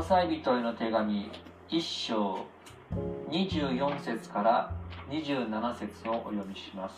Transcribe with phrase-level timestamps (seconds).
[0.00, 1.30] ロサイ人への手紙
[1.68, 2.46] 1章
[3.28, 4.72] 24節から
[5.10, 6.94] 27節をお読みします。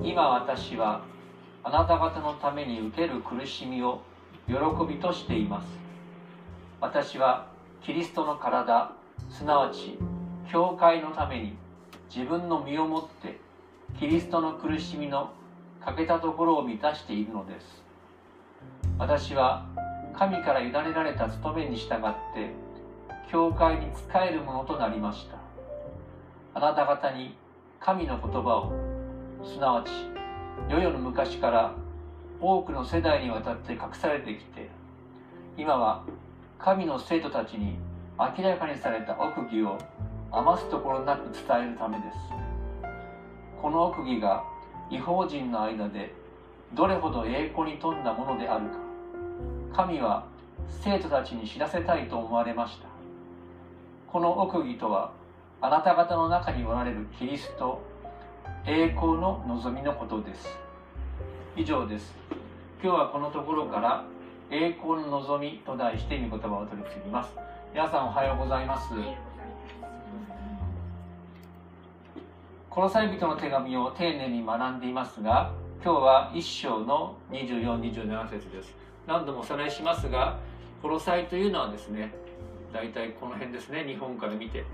[0.00, 1.04] 今私は
[1.62, 4.00] あなた方のために受ける苦しみを
[4.46, 4.54] 喜
[4.88, 5.66] びとしています。
[6.80, 7.50] 私は
[7.82, 8.92] キリストの体
[9.28, 9.98] すなわち
[10.50, 11.52] 教会のために
[12.08, 13.38] 自分の身をもって
[14.00, 15.34] キリストの苦しみの
[15.88, 17.82] 欠けたところを満たしているのです。
[18.98, 19.64] 私は
[20.14, 22.50] 神から委ねられた務めに従って
[23.30, 25.38] 教会に仕えるものとなりました。
[26.52, 27.34] あなた方に
[27.80, 28.72] 神の言葉を
[29.42, 29.90] すなわち
[30.68, 31.74] 世々の昔から
[32.38, 34.68] 多くの世代にわたって隠されてきて
[35.56, 36.04] 今は
[36.58, 37.78] 神の生徒たちに
[38.18, 39.78] 明らかにされた奥義を
[40.32, 42.18] 余すところなく伝えるためです。
[43.62, 44.44] この奥義が
[44.90, 46.14] 違法人の間で
[46.74, 48.76] どれほど栄光に富んだものであるか
[49.84, 50.26] 神は
[50.82, 52.88] 生徒たちに知らせたいと思われました。
[54.10, 55.12] この奥義とは
[55.60, 57.82] あなた方の中におられるキリスト
[58.66, 60.58] 栄光の望みのことです。
[61.56, 62.14] 以上です。
[62.82, 64.04] 今日はこのところから
[64.50, 67.34] 栄光の望みと題して御言葉を取り次ぎます。
[67.72, 68.94] 皆さんおはようございます。
[72.78, 75.52] この際人の手紙を丁寧に学んでいますが
[75.84, 78.72] 今日は1章の2427節です。
[79.04, 80.38] 何度もおさらいしますが
[80.80, 82.14] この際というのはですね
[82.72, 84.64] 大体この辺ですね日本から見て。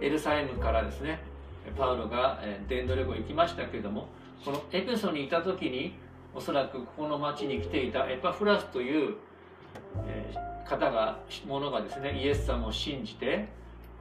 [0.00, 1.20] エルサレムからですね
[1.78, 4.08] パウロが伝道旅行行きましたけれども
[4.44, 5.94] このエペソにいた時に
[6.34, 9.14] おそらくここの町に来ていたエパフラスという
[10.68, 13.46] 方がものがですねイエス様を信じて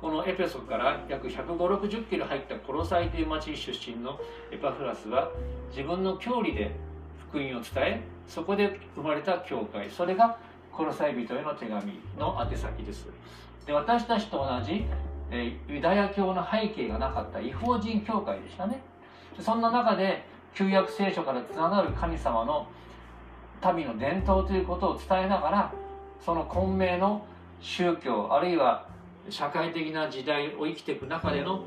[0.06, 4.20] このエペソから約15060キロ入ったコロサイという町出身の
[4.52, 5.32] エパフラスは
[5.76, 6.76] 自分の郷里で
[7.28, 10.38] 福音を伝えそこで生まれた教会それが
[10.72, 13.08] コロサイ人への手紙の宛先です。
[13.66, 14.86] で私たちと同じ
[15.32, 18.84] えユダヤ教の背景がなかった違法人教会でしたね。
[19.40, 20.24] そんな中で
[20.54, 22.68] 旧約聖書からつながる神様の
[23.74, 25.74] 民の伝統ということを伝えながら
[26.24, 27.26] その混迷の
[27.60, 28.94] 宗教あるいは
[29.30, 31.66] 社会的な時代を生きていく中での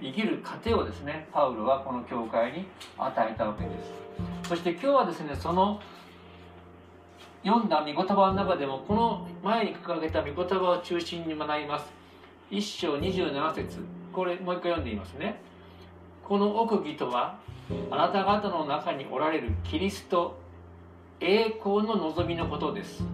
[0.00, 2.66] 生きる糧をですねパウロはこの教会に
[2.98, 4.48] 与えたわけです。
[4.48, 5.80] そして今日はですねその
[7.44, 11.86] 読んだ御言葉の中でもこの前に掲げた御言葉を中心に学びます。
[12.50, 13.78] 1章27節。
[14.12, 15.40] これもう一回読んでみますね。
[16.24, 17.38] この奥義とは
[17.90, 20.38] あなた方の中におられるキリスト
[21.20, 23.04] 栄光の望みのことです。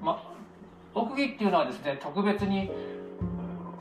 [0.00, 0.29] ま
[0.94, 2.70] 奥義っていうのはですね特別に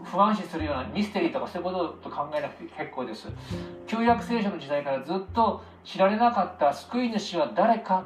[0.04, 1.72] 不安視するようなミステリーとかそういうこ
[2.02, 3.28] とと考えなくて結構です。
[3.88, 8.06] 旧約聖書の時代からずっと知られなかった救い主は誰か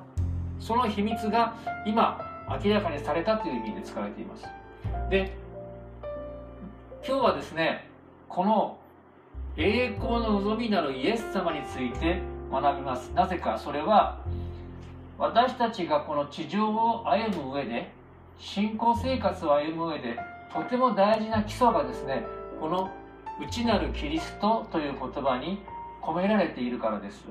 [0.59, 1.56] その秘密が
[1.86, 2.19] 今
[2.63, 4.46] 明らかにされたという意味で使われています。
[5.09, 5.36] で
[7.06, 7.88] 今日はですね
[8.28, 8.78] この
[9.56, 12.22] 栄光の望みなるイエス様について
[12.52, 13.12] 学びます。
[13.13, 14.19] なぜかそれは
[15.18, 17.92] 私たちがこの地上を歩む上で
[18.40, 20.18] 信仰生活を歩む上で
[20.54, 22.26] とても大事な基礎がですね
[22.60, 22.92] この
[23.42, 25.60] 内なるキリストという言葉に
[26.02, 27.26] 込められているからです。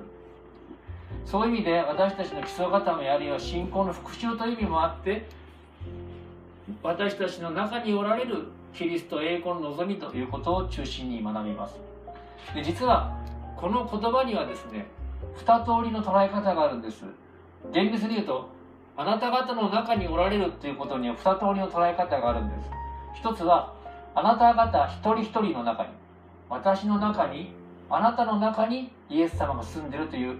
[1.25, 5.29] そういう意味で私たちの基礎固めあるいは信仰の復習という意味もあって
[6.83, 11.77] 私たちの中におられるキリスト栄光の望みということを中心に学びます。
[12.55, 13.17] で実は
[13.57, 14.87] この言葉にはですね
[15.37, 17.05] 2通りの捉え方があるんです。
[17.73, 18.49] 厳密に言うと
[18.97, 22.71] あなた方の中におられるということには2通りの捉え方があるんです。
[23.15, 23.73] 一つは
[24.15, 25.91] あなた方一人一人の中に
[26.51, 27.55] 私の中に
[27.89, 30.37] あなたの中にイエス様が住んでるという、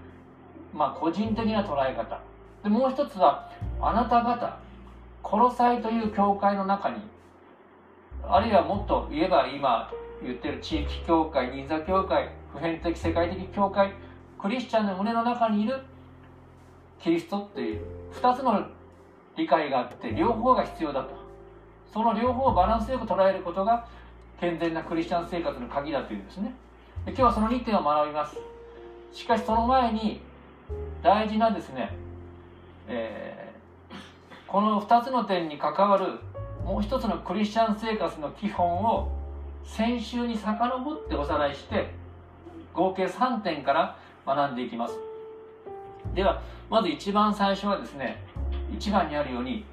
[0.73, 2.19] まあ、個人的な捉え方。
[2.63, 3.49] でもう一つは
[3.81, 4.57] あなた方
[5.21, 6.97] コロサイという教会の中に
[8.27, 9.91] あるいはもっと言えば今
[10.21, 13.91] 言ってる地域教会銀座教会普遍的世界的教会
[14.39, 15.81] クリスチャンの胸の中にいる
[16.99, 18.02] キリストっていう。
[18.13, 18.67] 2つの
[19.35, 21.23] 理解があって両方が必要だと。
[21.91, 23.85] その両方をバランスよく捉えることが
[24.39, 26.55] 健全なクリスチャン生活の鍵だというんですね。
[27.05, 28.37] で今日はその2点を学びます。
[29.11, 30.21] しかしその前に
[31.03, 31.95] 大事なですね、
[32.87, 36.19] えー、この2つの点に関わる
[36.65, 39.11] もう一つのクリスチャン生活の基本を
[39.65, 41.93] 先週に遡っておさらいして
[42.73, 45.12] 合計3点から学んでいきます。
[46.13, 48.23] ではまず一番最初はですね
[48.71, 49.65] 1番にあるように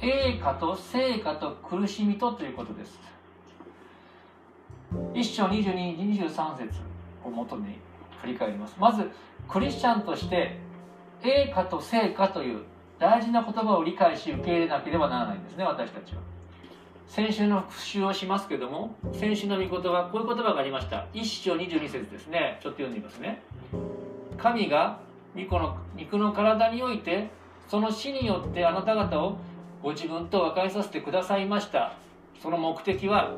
[0.00, 3.00] 栄華と成果と苦しみとということです。
[5.12, 6.80] 1章2223節
[7.24, 7.78] をもとに
[8.20, 8.74] 振り返ります。
[8.78, 9.10] まず
[9.48, 10.58] クリスチャンとして
[11.22, 12.62] 栄華と成果という
[12.98, 16.20] 大事な言葉を理解し受け入れなければならないんですね私たちは。
[17.06, 21.06] 先週の復習をしますけども先週の御言葉こういう言葉がありました。
[21.12, 22.58] 一章22節ですね。
[22.62, 23.42] ちょっと読んでみますね。
[24.36, 25.00] 神が
[25.34, 27.30] 肉の肉の体において
[27.68, 29.38] その死によってあなた方を
[29.82, 31.92] ご自分と和解させてくださいました。
[32.42, 33.32] その目的は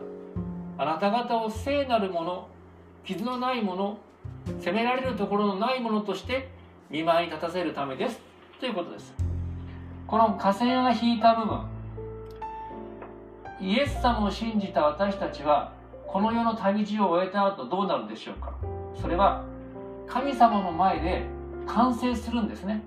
[0.78, 2.48] あなた方を聖なるもの
[3.04, 3.98] 傷のないもの
[4.60, 6.50] 責められるところのないものとして
[6.90, 8.20] 見舞いに立たせるためです。
[8.60, 9.14] ということです。
[10.06, 11.66] この河川が引いた部分
[13.60, 15.72] イエス様を信じた私たちは
[16.06, 18.52] この世の旅路を終えた後どうなるでしょうか。
[19.00, 19.44] それは
[20.06, 21.35] 神様の前で
[21.66, 22.82] 完成するんですね。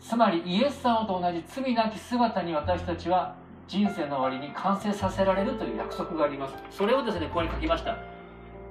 [0.00, 3.36] つまりイエス様と同じ罪なき姿に私たちは
[3.68, 6.54] 人生の終わりに完成させられるという約束があります。
[6.70, 7.96] それをですねここに書きました。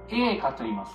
[0.10, 0.94] 栄華と言います。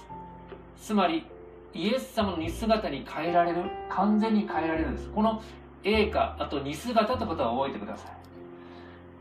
[0.78, 1.26] つまり
[1.72, 5.08] イエス様の似姿に変えられる完全に変えられるんです。
[5.08, 5.42] この
[5.84, 8.12] 栄華あと似姿ということは覚えてください。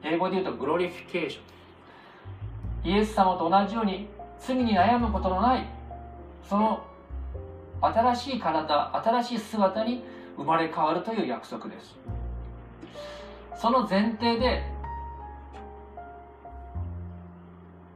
[0.03, 4.07] 英語で言うとグロリフィケーションイエス様と同じように
[4.39, 5.67] 罪に悩むことのない
[6.47, 6.83] その
[7.81, 10.03] 新しい体新しい姿に
[10.37, 11.97] 生まれ変わるという約束です。
[13.57, 14.63] その前提で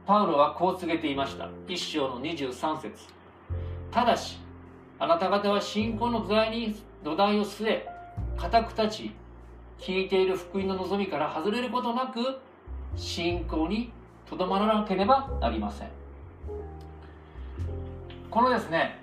[0.06, 1.48] パウロはこう告げていました。
[1.68, 3.06] 一章の23節。
[3.90, 4.38] ただし
[4.98, 7.88] あなた方は信仰の土台に土台を据え
[8.36, 9.12] 固く立ち
[9.78, 12.38] 聞いている福音の望みから外れることなく
[12.96, 13.92] 信仰に
[14.28, 15.88] とどまらなければなりません。
[18.30, 18.99] このですね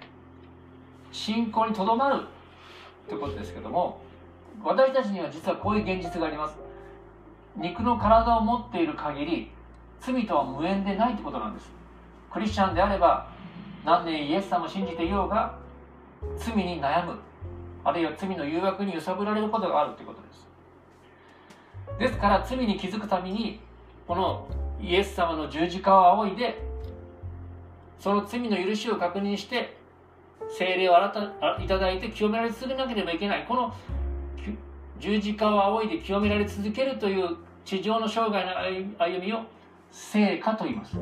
[1.12, 2.22] 信仰にとどまる。
[3.08, 4.02] ということですけども
[4.64, 6.58] 私たちには実はこういう現実があります。
[7.56, 9.52] 肉の体を持っている限り
[10.00, 11.72] 罪とは無縁でないということなんです。
[12.32, 13.28] クリスチャンであれば
[13.86, 15.58] 何年イエス様を信じていようが
[16.38, 17.18] 罪に悩む。
[17.84, 20.48] あるいは罪の誘惑に揺さぶられることがあるということです。
[22.00, 23.60] ですから罪に気づくために
[24.08, 24.48] この
[24.82, 26.62] イエス様の十字架を仰いで
[28.00, 29.77] その罪の許しを確認して
[30.50, 30.96] 精霊を
[31.60, 33.46] いただいて清められ続けなければいけない。
[33.48, 33.74] この
[35.00, 38.58] 十字架を仰いで清められ続けるという地上の生涯の
[38.98, 39.42] 歩みを
[39.92, 40.98] 成果と言います。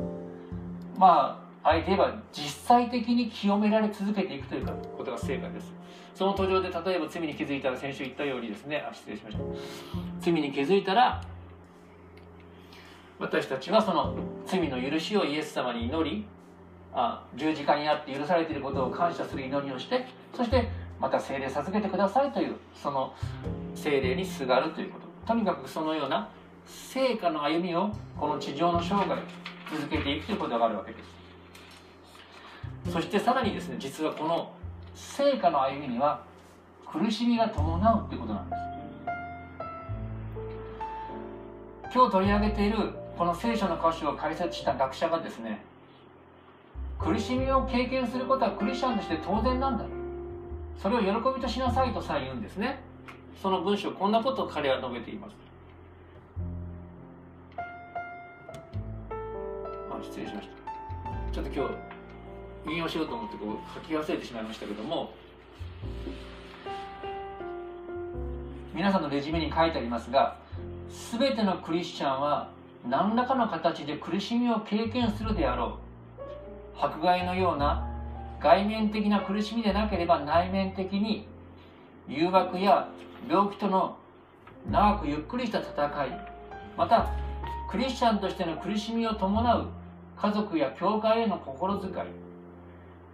[0.96, 4.66] まああえて言えば実際的に清められ続けていくという
[4.96, 5.72] ことが成果です。
[6.14, 8.84] その途上で例えば罪に気づいたら先週言ったようにですね。
[8.88, 9.42] あ失礼しました。
[10.20, 11.22] 罪に気づいたら
[13.18, 14.14] 私たちはその
[14.44, 16.26] 罪の許しをイエス様に祈り
[16.98, 23.12] あ十字架にあって許されていることを感謝する祈りをしてそしてまた精霊授けてくださいというその
[23.74, 25.06] 精霊にすがるということ。
[25.26, 26.28] とにかくそのような
[26.66, 29.20] 成果の歩みをこの地上の生涯
[29.70, 30.98] 続けていくということがあるわけで
[32.86, 32.92] す。
[32.92, 34.52] そしてさらにですね実はこの
[34.94, 36.24] 成果の歩みには
[36.86, 38.62] 苦しみが伴うということなんです。
[41.92, 42.78] 今日取り上げている
[43.18, 45.62] この聖書の箇所を解説した学者がですね
[47.06, 49.84] 苦しみを経験することはクリスチャンとして当然なんだ。
[50.82, 51.06] それを喜
[51.36, 52.80] びとしなさいとさえ言うんですね。
[53.40, 55.36] その文章こんなことを彼は述べています。
[59.88, 61.32] あ失礼しました。
[61.32, 61.68] ちょっと今
[62.66, 65.12] 日引用しようと思ってこう書き忘れてしまいましたけども。
[68.74, 70.36] 皆さんのレジュメに書いてありますが
[71.18, 72.50] 全てのクリスチャンは
[72.86, 75.85] 何らかの形で苦しみを経験するであろう。
[76.80, 77.88] 迫害のような
[78.40, 81.26] 外面的な苦しみでなければ内面的に
[82.08, 82.88] 誘惑や
[83.28, 83.98] 病気との
[84.70, 86.20] 長くゆっくりした戦い
[86.76, 87.12] また
[87.70, 89.68] クリスチャンとしての苦しみを伴う
[90.16, 91.94] 家族や教会への心遣い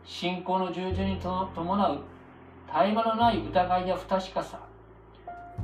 [0.04, 2.02] 信仰の従順に伴う
[2.66, 4.61] 絶え間のない疑いや不確かさ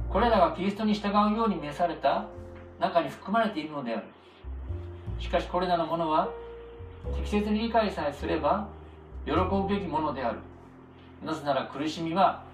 [0.09, 2.27] これらがキリストに従うように召された
[2.79, 4.07] 中に含まれているのである。
[5.19, 6.29] しかしこれらのものは
[7.17, 8.69] 適切に理解さえすれば
[9.25, 10.39] 喜ぶべきものである
[11.25, 12.45] なぜなら苦しみは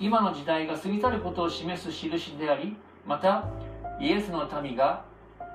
[0.00, 3.44] 今の時代が過ぎ去ることを示す印でありまた
[4.00, 5.04] イエスの民が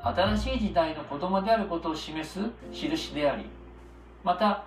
[0.02, 2.40] 新しい時代の子供であることを示す
[2.72, 3.46] 印であり
[4.24, 4.66] また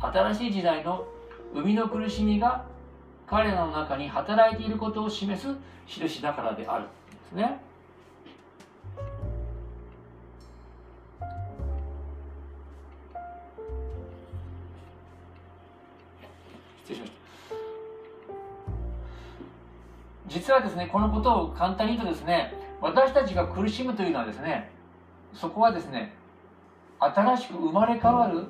[0.00, 1.06] 新しい時代の
[1.52, 2.64] 生みの苦しみが
[3.26, 5.54] 彼らの中に働いていることを示す
[5.86, 6.90] 印だからであるんで
[7.28, 7.60] すね。
[16.88, 17.18] 失礼しました。
[20.28, 24.70] 実はですねこのことを簡単に言うとですね私たちが苦しむというのはですね
[25.34, 26.14] そこはですね
[26.98, 28.44] 新しく生まれ変わる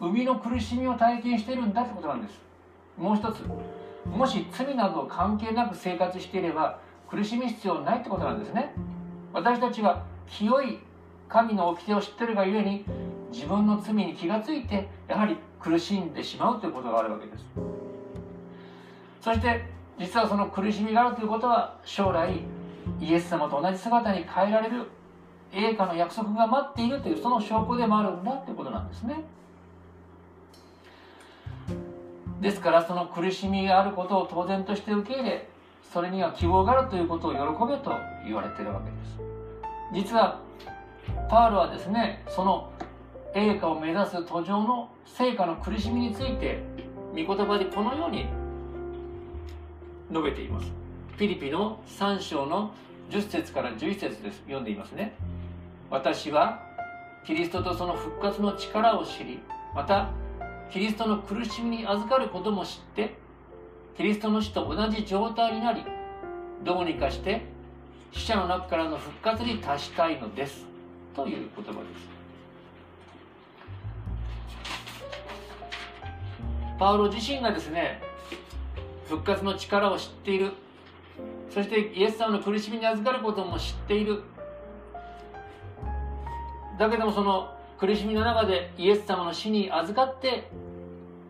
[0.00, 2.40] 生みの苦しみを体験しているんだってことなんです。
[2.96, 3.42] もう一つ
[4.06, 8.74] もし罪など関係なく生活していれば苦しみ必要ないってことなんですね。
[9.32, 10.78] 私たちは清い
[11.28, 12.84] 神の掟を知ってるがゆえに
[13.30, 17.44] 自分の罪に気がついてやはり苦しんでしまうということがあるわけです。
[19.20, 19.64] そして
[19.98, 22.40] 実はその苦しみがあるということは将来
[23.00, 24.88] イエス様と同じ姿に変えられる
[25.52, 29.22] 栄華の約束が待っているというその証拠でもあるんだということなんですね。
[32.40, 35.48] ですからその苦しみがあることを当然として受け入れ
[35.92, 37.92] それには希望があるということを喜べと
[38.24, 39.20] 言われているわけです。
[39.92, 40.40] 実は
[41.28, 42.70] パウロはですねその
[43.34, 46.62] 栄華を目指す途上の成果の苦しみについて
[47.12, 48.26] 御言葉でこのように
[50.10, 50.66] 述べています。
[51.16, 52.72] フィリピの3章の
[53.10, 54.38] 10節から11節です。
[54.40, 55.14] 読んでいますね。
[55.90, 56.60] 私は
[57.24, 59.40] キリストとその復活の力を知り
[59.74, 60.10] また
[60.72, 63.14] キリストの苦しみに預かることも知って
[63.96, 65.84] キリストの死と同じ状態になり
[66.64, 67.42] どうにかして
[68.12, 70.66] 死者の中からの復活に達したいのです。
[71.14, 72.19] という言葉です。
[76.80, 78.00] パウロ自身がですね
[79.06, 80.52] 復活の力を知っている。
[81.50, 84.22] そしてイエス様の苦しみに預かることも知っている。
[86.78, 90.48] だけどもその苦しみの中でイエス様の死に預かって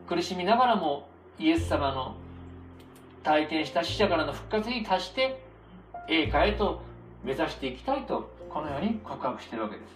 [0.09, 2.15] 苦しみながらもイエス様の
[3.25, 5.43] 体験した死者からの復活に達して
[6.09, 6.81] 栄華へと
[7.25, 9.91] 目指していきたいとこのように告白しているわけです。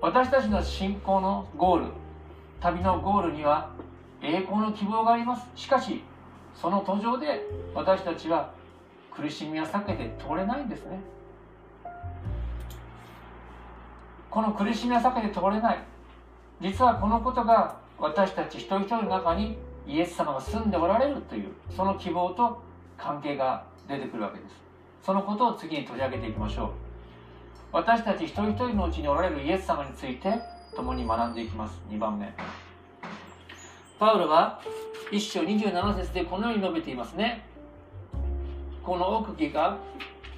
[0.00, 2.03] 私たちの信仰のゴール
[2.64, 3.68] 旅のゴールには
[4.22, 5.46] 栄光の希望があります。
[5.54, 6.02] しかし
[6.54, 8.54] その途上で私たちは
[9.10, 10.98] 苦しみは避けて通れないんですね。
[14.30, 15.78] この苦しみは避けて通れない。
[16.58, 22.62] 実はこのことが私たち一人一人の中にイエス様が住んでおられるというその希望と
[22.96, 24.54] 関係が出てくるわけです。
[25.02, 26.70] そのことを次に取り上げていきましょう。
[27.72, 31.80] 私たち一人一人のうちにおられるイエス様について共に学んでいきます。
[31.90, 32.34] 2番目。
[33.98, 34.60] パウロは
[35.12, 37.46] 1章27節でこのように述べていますね。
[38.82, 39.78] この奥義が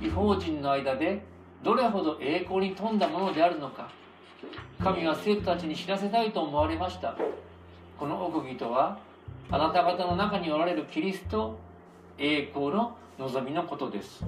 [0.00, 1.25] 違法人の間で
[1.64, 3.88] どれほど栄光に富んだものであるのか。
[4.83, 7.16] 神は生徒たちに知らせたいと思われました。
[7.99, 8.99] この奥義とは
[9.50, 11.59] あなた方の中におられるキリスト
[12.19, 14.25] 栄光の望みのことです。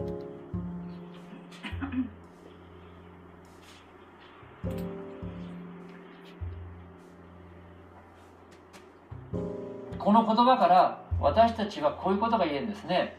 [10.08, 13.18] この言葉から私たちはこういうことが言えるんですね。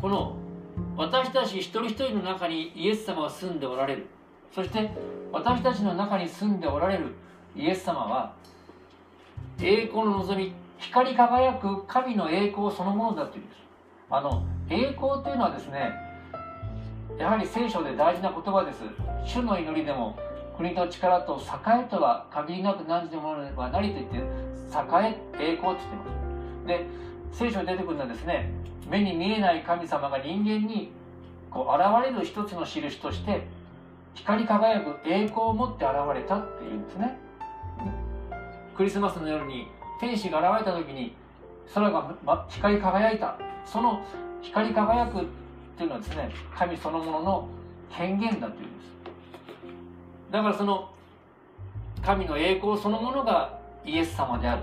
[0.00, 0.36] この
[0.96, 4.06] 私たち一人一人の中にイエス様は住んでおられる。
[4.54, 4.88] そして
[5.32, 7.16] 私たちの中に住んでおられる
[7.56, 8.32] イエス様は
[9.60, 13.58] 栄光の望み光り輝く神の栄光そのものだというんです。
[14.08, 15.90] あの栄光というのはですね
[17.18, 18.84] やはり聖書で大事な言葉です。
[19.24, 20.16] 主の祈りでも
[20.56, 24.22] 国と力と栄えとは限りなく何時のものではなりと言って栄
[25.40, 26.08] え栄光って言ってま
[26.62, 26.66] す。
[26.66, 26.86] で
[27.32, 28.50] 聖書に出てくるのはですね
[28.88, 30.92] 目に見えない神様が人間に
[31.50, 33.46] こう現れる一つの印として
[34.14, 37.18] 光り輝く栄光を持って現れたっていうんですね。
[38.76, 39.68] クリスマスの夜に
[40.00, 41.14] 天使が現れた時に
[41.74, 42.16] 空が、
[42.48, 43.38] 光り輝いた。
[43.64, 44.04] その
[44.42, 45.24] 光り輝くっ
[45.76, 47.48] ていうのはですね神そのものの
[47.90, 48.91] 権限だというんです。
[50.32, 50.88] だからその
[52.02, 54.62] 神の栄光そのものがイエス様である。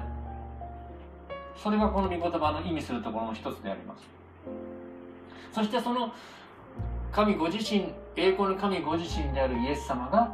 [1.56, 4.04] それがこの御言葉の意味するところの一つであります。
[5.54, 6.12] そしてその
[7.12, 10.34] 神ご自身栄光の神ご自身であるイエス様が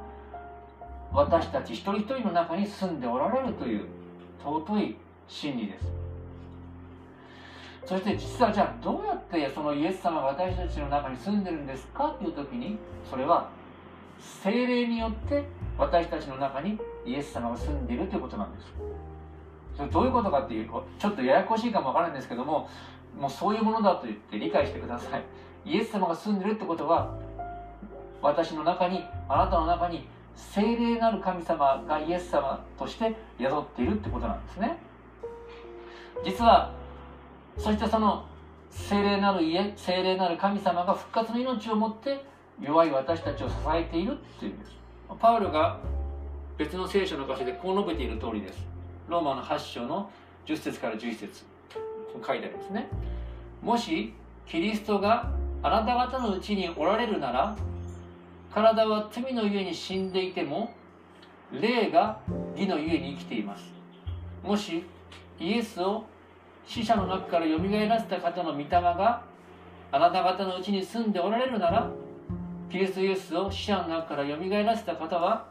[1.12, 3.86] 私たち一人一人の中に住んでおられるという
[4.42, 4.96] 尊い
[5.28, 5.86] 真理です。
[7.86, 12.78] そして実はじゃあどうやってそのイエス様が私たちの中に住んでるんですかっていう時に
[13.10, 13.50] それは
[14.20, 15.44] 精霊によって
[15.78, 18.74] 私たちの中にイエス様が住んでいるということなんです。
[19.76, 22.70] それどういうことかっていうとちょっとややこしいかもわからないんですけども
[23.20, 25.24] もうそういうものだと言って理解してください。
[25.66, 27.18] イエス様が住んでるってことは
[28.22, 34.78] 私の中にあなたの中に聖霊なる神様がイエス様として宿っているってことなんですね。
[36.24, 36.72] 実は
[37.58, 38.26] そしてその
[38.70, 42.24] 聖霊なる家聖霊なる神様が復活の命を持って
[42.62, 44.72] 弱い私たちを支えているっていうんです。
[45.20, 45.80] パウロが
[46.58, 48.66] 別の聖書の箇所でこう述べている通りです。
[49.08, 50.10] ローマの8章の
[50.46, 51.46] 10節から11節。
[52.26, 52.88] 書いてありますね。
[53.62, 54.14] もし
[54.46, 55.32] キリストが
[55.64, 57.56] あなた方のうちにおられるなら
[58.54, 60.74] 体は罪のゆえに死んでいても
[61.52, 62.20] 霊が
[62.56, 63.66] 義のゆえに生きています。
[64.44, 64.86] もし
[65.40, 66.06] イエスを
[66.66, 69.24] 死者の中からよみがえらせた方の御霊が
[69.92, 71.90] あなた方のうちに住んでおられるなら
[72.76, 75.46] キリストイエスを死者の中からよみがえらせた方は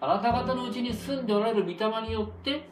[0.00, 2.68] あなた方のうちに住んでおられる御霊によって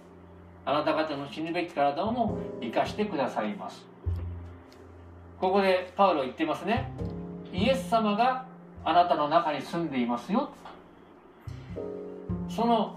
[0.66, 3.86] あなた方の死ぬべき体をも生かしてくださいます。
[5.40, 6.90] ここでパウロ言ってますね。
[7.52, 8.44] イエス様が
[8.84, 10.50] あなたの中に住んでいますよ。
[12.48, 12.96] その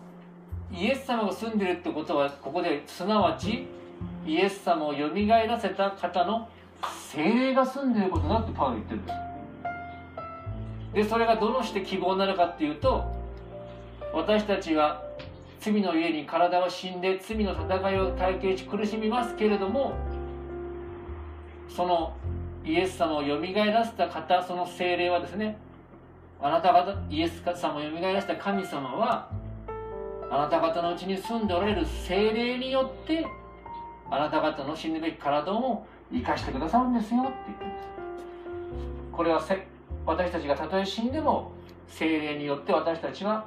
[0.71, 3.67] イエス様が住んでるってことはここですなわち
[4.25, 6.49] イエス様をよみがえらせた方の
[6.81, 9.26] 精霊が住んでることだってパウロ言ってるんです。
[10.93, 13.05] でそれがどうして希望になのかっていうと
[14.13, 15.03] 私たちは
[15.59, 19.93] 罪のゆえに体は死んで罪の戦いを体験し苦しみますけれども
[21.69, 22.15] その
[22.65, 25.57] イエス様をよみがえらせた方その精霊はですね
[26.41, 29.29] あなた方イエス様をよみがえらせた神様は
[30.29, 33.25] あなた方のうちに住んでおられる精霊によって
[34.09, 37.87] あなた方の死ぬべき体を生かしてくださるんですよって言ってるんです。
[39.11, 39.41] これは
[40.07, 41.51] 私たちがたとえ死んでも
[41.89, 43.45] 精霊によって私たちは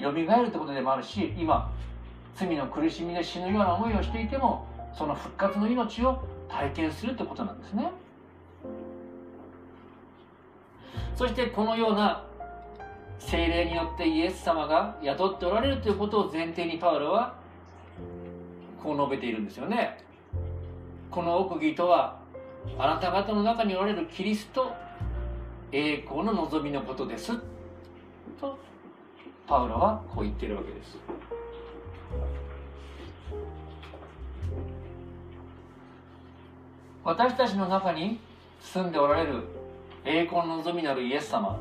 [0.00, 1.70] よみがえるということでもあるし今
[2.34, 7.92] 罪の苦しみで死ぬような思いをしていてもその復活の命を体験するということなんですね。
[11.14, 12.24] そしてこのような
[13.20, 17.34] 精霊によってイエス様が雇っておられるということを前提にパウロは
[18.82, 19.98] こう述べているんですよね。
[21.10, 22.18] この奥義とは
[22.78, 24.72] あなた方の中におられるキリスト
[25.70, 27.32] 栄光の望みのことです。
[28.40, 28.58] と
[29.46, 30.96] パウロはこう言ってるわけです。
[37.04, 38.20] 私たちの中に
[38.60, 39.44] 住んでおられる
[40.04, 41.58] 栄光の望みなるイエス様。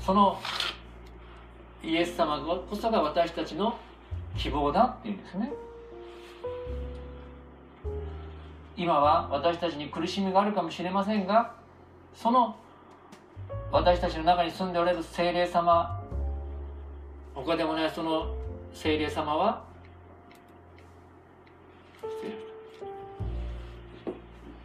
[0.00, 0.38] その
[1.82, 3.78] イエス様こそが私たちの
[4.36, 5.52] 希望だっていうんですね。
[8.76, 11.54] 今は私たちに苦しみがあるかもしれませんが
[12.14, 12.56] その
[13.70, 16.00] 私たちの中に住んでおられる精霊様
[17.34, 18.34] 他でもないその
[18.72, 19.62] 精霊様は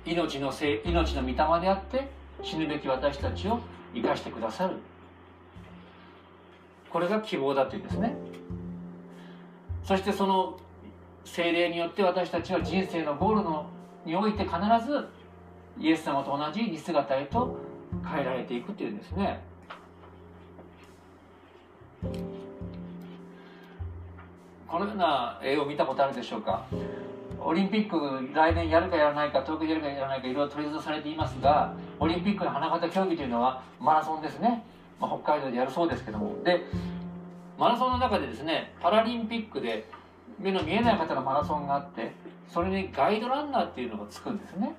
[0.05, 2.09] 命のせ命の御霊であって
[2.41, 3.59] 死ぬべき私たちを
[3.93, 4.75] 生かしてくださる。
[6.89, 8.15] これが希望だというんですね。
[9.83, 10.57] そしてその
[11.25, 13.67] 精霊によって私たちは人生のゴールの
[14.09, 15.07] において必ず
[15.79, 17.59] イエス様と同じ似姿へと
[18.03, 19.39] 変えられていくというんですね。
[24.67, 26.65] このような絵を見たことあるでしょうか？
[27.39, 34.63] オリンピック来年やるかやらないか東京やるかやらないかいろいろ取り沙汰されていますがオリンピックの花形競技というのはマラソンですね、
[34.99, 36.43] まあ、北海道でやるそうですけども。
[36.43, 36.65] で
[37.57, 39.87] マラソンの中でですねパラリンピックで
[40.39, 42.11] 目の見えない方のマラソンがあって
[42.51, 44.75] それにガイドランナーっていうのがつくんですね。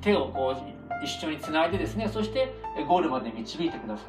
[0.00, 2.52] 手をこう一緒につないでですねそして
[2.86, 4.04] ゴールまで導いてくださ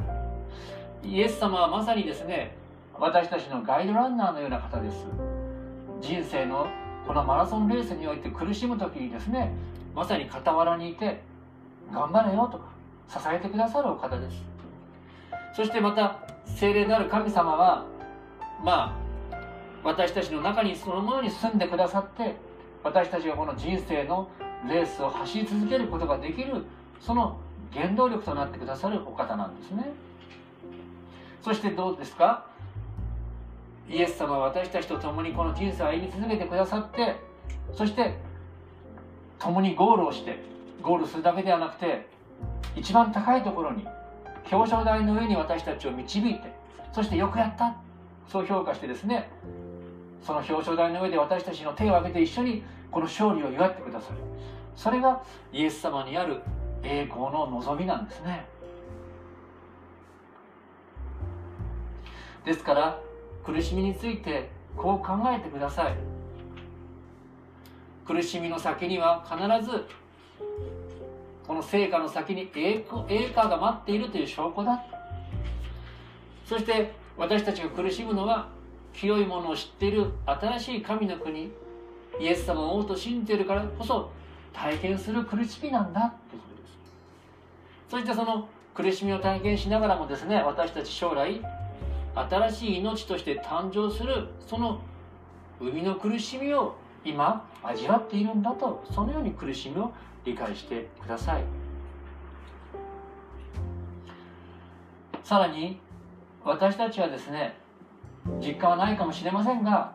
[1.03, 1.09] る。
[1.09, 2.55] イエス様はまさにですね
[2.93, 5.05] 私たちのガイドランナーのような方です。
[6.01, 6.67] 人生の
[7.07, 9.53] このマラソンレースにおいて苦しむ時にですね
[9.93, 11.21] まさに傍らにいて
[11.93, 12.65] 頑張れよとか
[13.07, 14.43] 支えてくださるお方です。
[15.55, 17.85] そしてまた精霊なる神様は
[18.63, 19.04] まあ
[19.85, 22.35] 私たちの中にそのものに住んでくださって
[22.83, 24.27] 私たちがこの人生の
[24.67, 26.65] レースを走り続けることができる
[26.99, 27.37] その
[27.71, 29.91] 原動力となってくださるお方なんですね。
[31.43, 32.47] そしてどうですか？
[33.87, 37.17] イエス様は私たちと共にこの人生を歩み続けてくださって
[37.71, 38.17] そして
[39.37, 40.39] 共にゴールをして
[40.81, 42.07] ゴールするだけではなくて
[42.75, 43.85] 一番高いところに
[44.51, 46.51] 表彰台の上に私たちを導いて
[46.91, 47.75] そしてよくやった。
[48.27, 49.29] そう評価してですね
[50.25, 54.17] その表彰台の上で私たちの手を挙げて一緒にこの勝利を祝ってくださる。
[54.75, 55.21] それが
[55.53, 56.41] イエス様にある
[56.81, 58.47] 栄光の望みなんですね。
[62.43, 62.99] ですから
[63.43, 65.95] 苦しみについてこう考えてください。
[68.07, 69.85] 苦しみの先には必ず
[71.45, 72.83] この成果の先に栄
[73.35, 74.83] 華が待っているという証拠だ。
[76.45, 78.54] そして私たちが苦しむのは
[78.99, 81.51] 清いものを知っている新しい神の国
[82.19, 84.09] イエス様を王と信じているからこそ
[84.53, 86.77] 体験する苦しみなんだってことです。
[87.89, 91.41] そしてその苦しみを体験しながらもですね私たち将来
[92.15, 94.79] 新しい命として誕生するその
[95.59, 99.91] 生みの苦しみを今味わっているんだとそのように苦しみを
[100.23, 101.43] 理解してください。
[105.23, 105.79] さらに
[106.43, 107.57] 私たちはですね
[108.39, 109.93] 実感はないかもしれませんが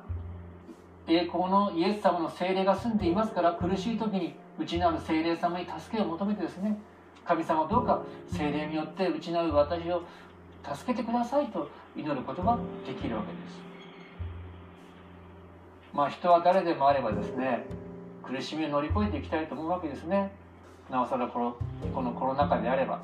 [1.07, 6.79] 栄光のイエス様の精霊が住んでいますから苦しい時に内なる精霊様に助けを求めてですね
[7.25, 10.03] 神様どうか精霊によって内なる私を
[10.64, 13.61] 助けてくださいと祈ることができるわけです。
[15.93, 17.66] まあ人は誰でもあればですね
[18.23, 20.31] 苦しみを乗り越えていきたいと思うわけですね。
[20.90, 21.57] なおさらこの
[21.95, 23.01] このコロナ禍であれば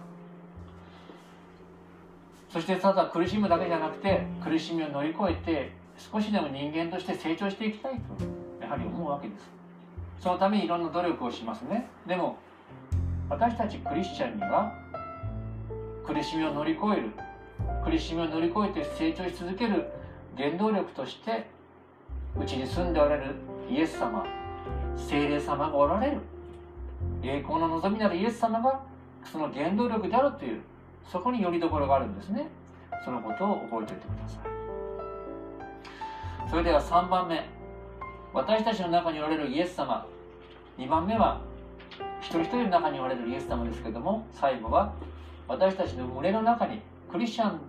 [2.57, 9.51] そしてただ苦しむだけじゃなくて苦しみを乗り越えて少しでも人間として成長していきたいとやはり思うわけです。
[10.19, 11.87] そのためにいろんな努力をしますね。
[12.07, 12.39] でも
[13.29, 14.73] 私たちクリスチャンには
[16.07, 17.11] 苦しみを乗り越える
[17.85, 19.91] 苦しみを乗り越えて成長し続ける
[20.35, 21.51] 原動力として
[22.41, 23.35] うちに住んでおられる
[23.71, 24.25] イエス様
[24.97, 26.21] 精霊様がおられる
[27.23, 28.81] 栄光の望みなるイエス様が
[29.31, 30.63] その原動力であるという
[31.11, 32.49] そこによりどころがあるんですね。
[33.05, 34.57] そのことを覚えておいてください。
[36.51, 37.49] それでは3番目。
[38.33, 40.07] 私たちの中におられるイエス様。
[40.79, 41.41] 2番目は
[42.21, 44.93] 一人一人の中におられるイエス様ですけども最後は
[45.49, 47.61] 私たちの群れの中にクリスチャン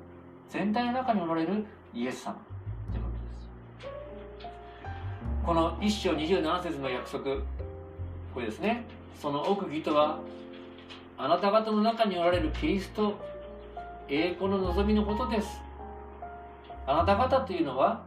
[0.49, 2.35] 全体の中におられるイエス様。
[2.91, 5.45] ということです。
[5.45, 7.23] この一章27節の約束。
[8.33, 8.83] これですね。
[9.19, 10.19] その奥義とは
[11.19, 13.15] あなた方の中におられるキリスト
[14.07, 15.61] 栄光の望みのことです。
[16.85, 18.03] あなた方というのは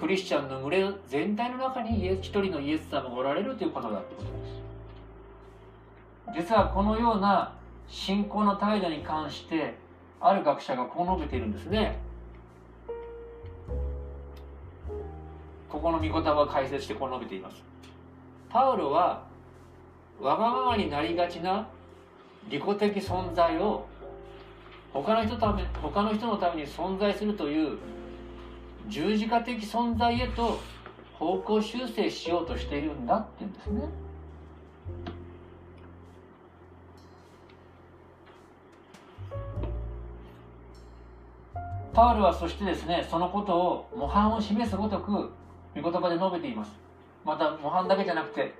[0.00, 4.30] クリスチャンの群れ全体の中に一人のイエス様がおられるということだということ
[6.32, 6.48] です。
[6.48, 7.54] 実はこのような
[7.86, 9.76] 信仰の態度に関して
[10.20, 11.98] ある学者がこう述べているんですね。
[15.68, 17.62] ここの御言葉を解説してこう述べています。
[18.50, 19.22] パウロは
[20.20, 21.68] わがままになりがちな
[22.48, 23.86] 利己的存在を
[24.92, 27.78] 他の人ため他の人のために存在するという
[28.88, 30.60] 十字架的存在へと
[31.18, 34.08] 方向修正しようとしているんだって言うんですね。
[41.92, 45.10] パウルはそしてですねそのことを模範を示すごとく
[45.74, 46.70] 御言葉で述べています
[47.24, 48.54] また模範だけじゃなくて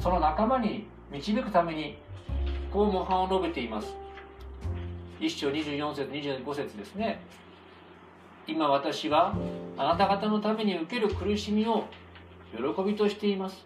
[0.00, 1.96] その仲間に導くために
[2.72, 3.94] こう模範を述べています。
[5.20, 7.20] 一章24節25節ですね。
[8.48, 9.32] 今私は
[9.78, 11.84] あなた方のために受ける苦しみを
[12.50, 13.64] 喜びとしています。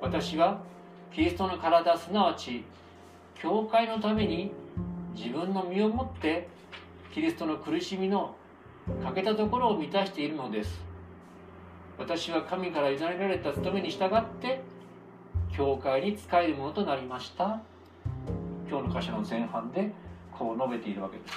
[0.00, 0.62] 私は
[1.12, 2.64] キリストの体すなわち
[3.34, 4.50] 教会のために
[5.14, 6.48] 自分の身をもって
[7.12, 8.34] キリストの苦しみの
[9.04, 10.80] 欠けたところを満たしているのです。
[11.98, 14.62] 私は神から委ねられた務めに従って
[15.56, 17.62] 教会に仕えるものとなりました。
[18.68, 19.90] 今日の箇所の前半で
[20.30, 21.34] こう述べているわけです。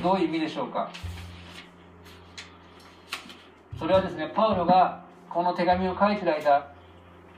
[0.00, 0.90] どういう意味でしょうか？
[3.76, 6.72] それはですねパウロがこの手紙を書いてる間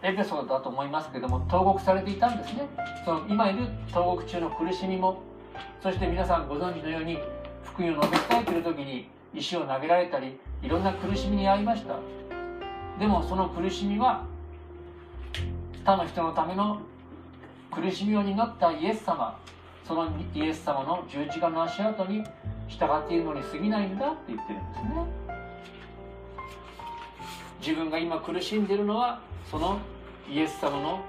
[0.03, 2.69] エペソードだと思いますけども投獄されていたんですね。
[3.07, 5.23] その今いる投獄中の苦しみも
[5.83, 7.19] そして皆さんご存知のように
[7.63, 11.97] 福音を述べ伝えている時に石を投げられたりいろんな苦しみに遭いました。
[12.99, 14.27] でもその苦しみは
[15.85, 16.81] 他の人のための
[17.71, 19.39] 苦しみを担ったイエス様
[19.87, 22.25] そのイエス様の十字架の足跡に
[22.69, 25.25] 従っているのに過ぎないんだって言ってるんですね。
[27.61, 29.21] 自分が今苦しんでいるのは
[29.51, 29.79] その
[30.31, 31.01] イエス様の、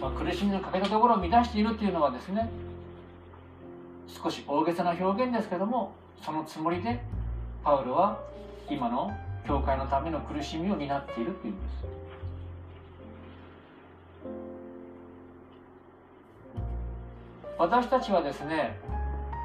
[0.00, 2.50] まあ、苦しみのかけたところを満たしているというのはですね
[4.08, 7.00] 少し大げさな表現ですけどもそのつもりで
[7.62, 8.20] パウロは
[8.68, 9.12] 今の
[9.46, 12.01] 教会のための苦しみを担っているというんです。
[17.62, 18.76] 私たちはですね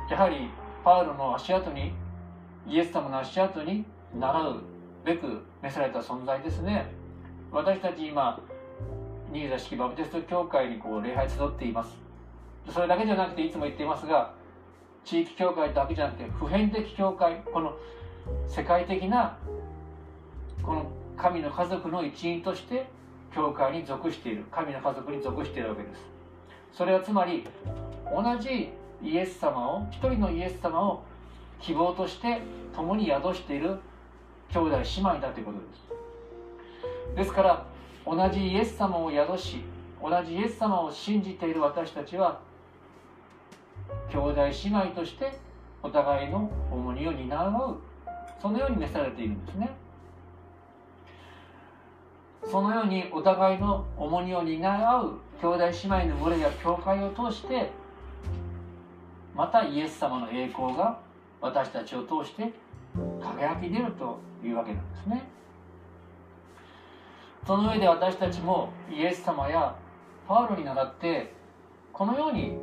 [0.09, 0.49] やはり
[0.83, 1.93] パウロの足跡に
[2.67, 3.85] イエス様の足跡に
[4.19, 4.63] 習う
[5.05, 6.89] べく召された存在ですね。
[7.51, 8.41] 私たち今
[9.31, 11.95] 新座式バプテスト教会にこう礼拝集っています。
[12.67, 14.33] それだけじゃなくていつも言っていますが
[15.05, 17.77] 地域教会だけじゃなくて普遍的教会この
[18.47, 19.37] 世界的な
[20.63, 22.87] この神の家族の一員として
[23.31, 26.01] 教会に属している神の家族に属しているわけです。
[26.73, 27.45] それはつまり
[28.13, 28.69] 同じ
[29.01, 31.03] イエス様を一人のイエス様を
[31.59, 32.41] 希望として
[32.75, 33.79] 共に宿している
[34.49, 35.65] 兄弟姉妹だということで
[37.13, 37.15] す。
[37.15, 37.65] ですから
[38.05, 39.63] 同じイエス様を宿し
[40.01, 42.39] 同じイエス様を信じている私たちは
[44.09, 45.37] 兄弟姉妹として
[45.81, 47.77] お互いの重荷を担う
[48.41, 49.69] そのように召されているんですね。
[52.49, 57.71] そのようにお互いの重荷を担う兄弟姉妹の群れや教会を通して
[59.37, 60.99] またイエス様の栄光が
[61.39, 62.51] 私たちを通して
[63.21, 65.23] 輝き出るというわけなんですね。
[67.45, 69.75] その上で私たちもイエス様や
[70.27, 71.31] パウロに倣って
[71.93, 72.57] このように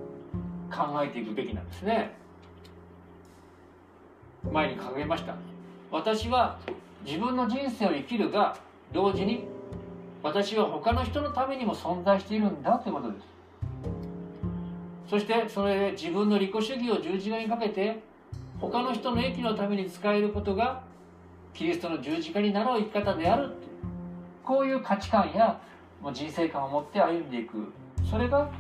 [0.69, 2.17] 考えていくべきなんですね。
[4.53, 5.37] 前に掲げました。
[5.93, 6.59] 私は
[7.07, 8.57] 自分の人生を生きるが
[8.93, 9.45] 同時に
[10.25, 13.34] 私は他の人のためにも存在しているんだということです。
[15.15, 18.03] そしてそれで自分の利己主義を十字架にかけて
[18.59, 20.83] 他の人の益のために使えることが
[21.53, 23.53] キリストの十字架になろう生き方である。
[24.43, 25.61] こういう価値観や
[26.13, 27.73] 人生観を持って歩んでいく。
[28.11, 28.51] それが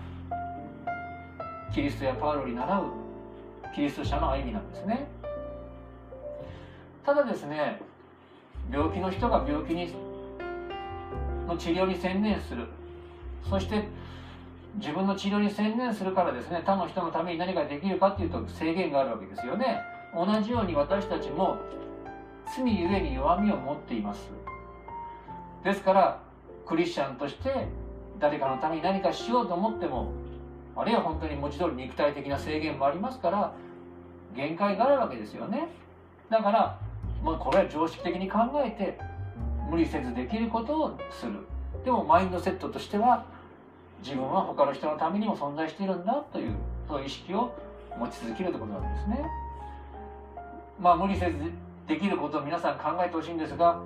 [1.74, 2.84] キリストやパウロに習う
[3.74, 5.08] キリスト者の歩みなんですね。
[7.04, 7.80] ただですね
[8.70, 9.92] 病気の人が病気に
[11.48, 12.68] の治療に専念する。
[13.42, 13.88] そして
[14.76, 19.80] 自分の治療に専念するからですね他の人のために何ができるかっていうと制限があるわけですよね。
[20.14, 21.58] 同じように私たちも
[22.56, 24.30] 罪ゆえに弱みを持っています。
[25.62, 26.20] ですから
[26.66, 27.68] クリスチャンとして
[28.20, 30.12] 誰かのために何かしようと思っても
[30.76, 33.54] あるいは本当に文字通り肉体的な制限もありますから
[34.36, 35.68] 限界があるわけですよね。
[36.30, 36.78] だから
[37.22, 38.98] もうこれは常識的に考えて
[39.70, 41.32] 無理せずできることをする。
[41.84, 43.24] でもマインドセットとしては
[44.04, 46.54] 自分は他の人のためにも存在しているんだという
[46.86, 47.56] そういう意識を
[47.98, 49.24] 持ち続けるということなんですね。
[50.78, 51.38] まあ無理せず
[51.88, 53.80] できることを皆さん考えてほしいんですが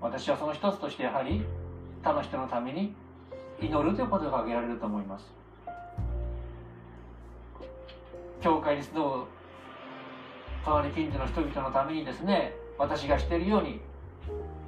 [0.00, 1.42] 私はその一つとしてやはり
[2.02, 2.94] 他の人のために
[3.60, 5.26] 祈るということが挙げられると思います。
[8.40, 9.26] 教会に集う
[10.64, 13.80] 隣近所の人々のためにですね私がしているように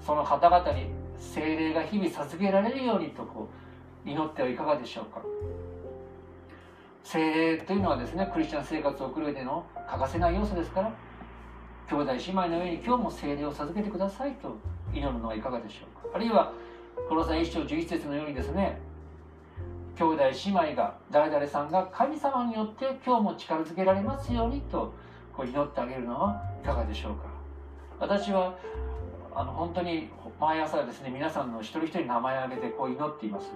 [0.04, 0.86] その方々に
[1.18, 3.62] 精霊が日々授けられるようにとこう
[4.04, 5.22] 祈ってはいかがでしょうか？
[7.04, 10.92] 精霊というのはですねクリスチャン生活を送る上での欠かせない要素ですから
[11.88, 14.56] 兄弟姉妹の上に今日も精霊を授けてくださいと
[14.94, 16.16] 祈るのはいかがでしょうか？
[16.16, 16.52] あるいは
[17.08, 18.80] この際一章11節のようにですね
[19.96, 24.94] 兄弟姉妹が誰々さんが神様によって今日も力づけられますようにと
[25.36, 27.24] こう祈ってあげるのはいかがでしょうか？
[28.00, 28.56] 私は
[29.34, 30.08] あの本当に
[30.40, 33.50] 毎朝ですね皆さんの一人一人名前を挙げてこう祈っています。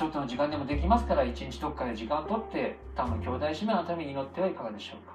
[0.00, 5.12] ちょっとの時間でもできますから一日どっかで時間を取って多分兄弟姉妹のために祈ってはいかがでしょうか。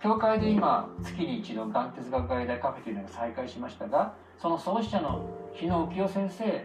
[0.00, 6.64] 教会で今月に一度眼哲学外来カフェというのが再開しましたがその創始者の日野浮世先生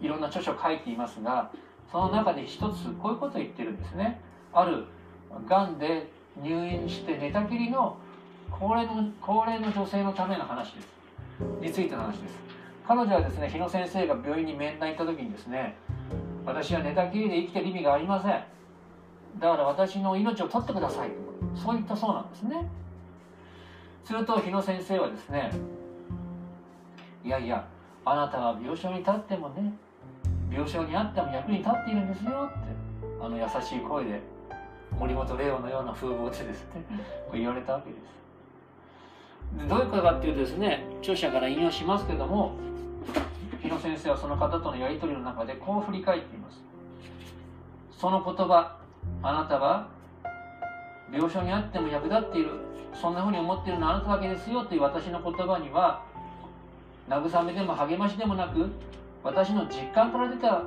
[0.00, 1.52] いろんな著書を書いていますが
[1.92, 4.20] その中で一つこういうことを言ってるんですね。
[4.52, 4.86] ある
[5.46, 6.10] がんで
[6.42, 7.96] 入院して寝たきりの
[8.50, 10.88] 高齢の高齢の女性のための話です。
[11.60, 12.51] についての話です。
[12.86, 15.76] 彼女はですね日野先生が病院に面談行った時にですね
[16.44, 18.32] 私は寝たきりで生きてる意味がありません。
[19.38, 21.08] だから私の命を取ってください。
[21.10, 21.14] と
[21.54, 22.68] そう言ったそうなんですね。
[24.04, 25.52] すると日野先生はですね
[27.24, 27.64] いやいや
[28.04, 29.72] あなたは病床に立ってもね
[30.50, 32.58] 病床にあっても役に立っているんですよって
[33.20, 34.20] あの優しい声で
[34.98, 36.84] 森本レオのような風貌でですね
[37.32, 38.02] 言われたわけです。
[39.62, 42.56] でどういうことかっていうとですね著者から引用しますけども
[43.72, 46.60] 野先生はその方とのやり取りの中でこう振り返っています。
[47.98, 48.76] その言葉
[49.22, 49.88] あなたは
[51.12, 52.50] 病床にあっても役立っている。
[52.94, 56.04] そんなふうに思っているのはあなただけですよという私の言葉には
[57.08, 58.70] 慰めでも励ましでもなく
[59.24, 60.62] 私の実感から出た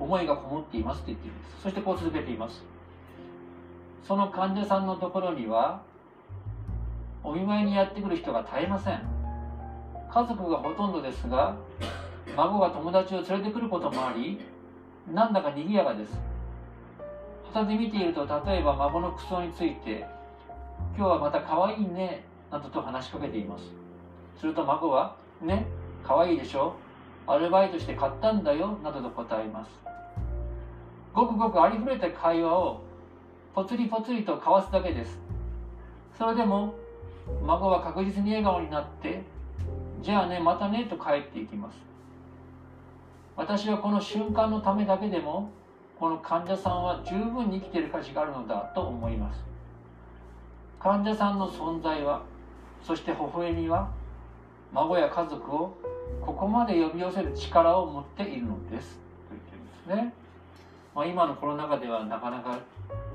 [0.00, 1.62] 思いがこもっていますと言っています。
[1.62, 2.64] そしてこう続けています。
[4.02, 5.82] その患者さんのところには
[7.22, 9.00] お見舞いにやってくる人が絶えません。
[10.12, 11.54] 家族がほとんどですが
[12.36, 14.40] 孫が友達を連れてくることもあり
[15.12, 16.20] なんだか賑やかです。
[17.52, 20.06] 旗で見ていると例えば孫の服装について
[20.96, 23.72] 「今日はまた可愛いね」などと話しかけています。
[24.36, 25.66] すると孫は「ね
[26.04, 26.74] 可愛いでしょ？
[27.26, 29.80] アルバイトして買ったんだよ」などと答えます。
[31.12, 32.80] ごくごくありふれた会話を
[33.54, 35.18] ぽつりぽつりと交わすだけです。
[36.16, 36.74] それでも
[37.44, 39.24] 孫は確実に笑顔になって
[40.02, 41.89] じゃあねまたねと帰っていきます。
[43.40, 45.50] 私はこの瞬間のためだけでも
[45.98, 49.40] この患者さんは十分に生きている価値があるのだと思います。
[50.78, 52.22] 患者さんの存在は
[52.82, 53.90] そして微笑みは
[54.74, 55.74] 孫や家族を
[56.20, 58.96] ここまで呼び寄せる力を持っているのです。
[58.96, 59.00] と
[59.30, 60.12] 言ってるんですね、
[60.94, 62.58] まあ、今のコロナ禍ではなかなか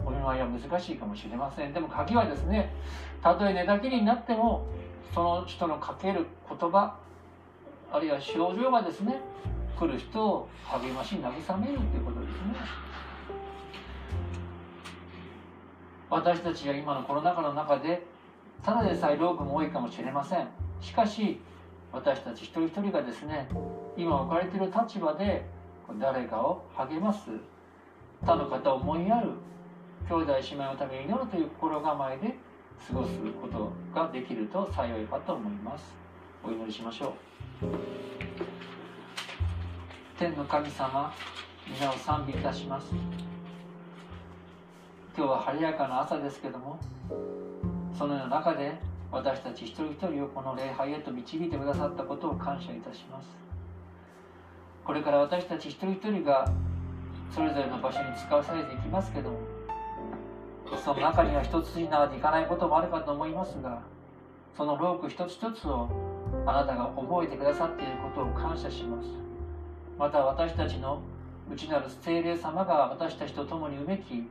[0.04, 1.72] お見舞いは難しいかもしれません。
[1.72, 2.74] でも鍵はですね
[3.22, 4.66] たとえ寝たきりになっても
[5.14, 6.98] その人のかける言葉
[7.92, 9.22] あるいは症状がですね
[9.78, 12.56] 来る人を励まし慰めるということですね。
[16.10, 18.06] 私たちが今のコロナ禍の中で
[18.64, 20.48] ただでさえ労苦も多いかもしれません。
[20.82, 21.40] しかし
[21.92, 23.50] 私たち一人一人がですね
[23.98, 25.46] 今置かれている立場で
[26.00, 27.30] 誰かを励ます
[28.22, 29.30] 他の方を思いやる
[30.10, 32.36] 兄弟姉妹のために祈るという心構えで
[32.88, 33.12] 過ごす
[33.42, 35.96] ことができると幸いかと思います。
[36.44, 37.14] お祈りしましょ
[37.62, 38.75] う。
[40.18, 41.14] 天の神様
[41.68, 42.88] 皆を賛美いたします。
[45.18, 46.80] 今日は晴れやかな朝ですけども
[47.98, 48.80] そのような中で
[49.12, 53.28] 私たち一人一人をこの礼拝へと導いてくださったことを感謝いたします。
[54.86, 56.50] これから私たち一人一人が
[57.30, 59.40] それぞれの場所に使わされていきますけども
[60.82, 63.82] その中には一筋縄でいかないこともあるかと思いますが
[64.56, 65.90] そのローク一つ一つを
[66.46, 69.25] あなたが覚えてくださっていることを感謝します。
[69.98, 71.02] また私たちの
[71.52, 74.30] 内なる精霊様が私たちと共にうめき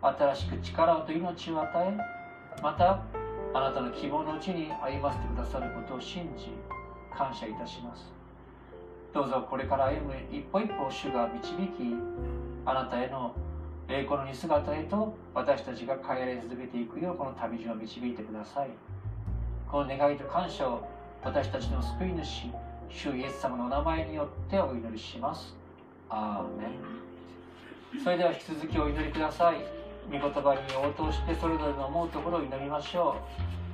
[0.00, 3.02] 新しく力と命を与えまた
[3.52, 6.52] あなたの希望のうちに歩ませてくださることを信じ
[7.12, 8.12] 感謝いたします。
[9.12, 11.96] どうぞこれから歩む一歩一歩を主が導き
[12.64, 13.34] あなたへの
[13.88, 18.68] 栄光の似姿へと私たちが変えられ続けていくようこの旅路を導いてください。
[19.68, 20.86] この願いと感謝を
[21.24, 22.46] 私たちの救い主
[22.90, 25.54] 主イエス様のお名前によってお祈りします。
[26.08, 28.02] アーメン。
[28.02, 29.64] それでは引き続きお祈りください。
[30.10, 33.16] 御言葉に応答してそれぞれの思うところを祈りましょ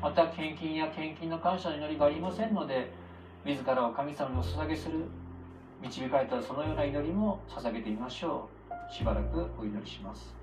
[0.00, 0.02] う。
[0.02, 2.92] また献金や献金の感謝の祈りがありませんので
[3.44, 5.06] 自らを神様にお捧げする
[5.80, 8.92] 導かれたそのような祈りも捧げてみましょう。
[8.92, 10.34] しばらくお祈りします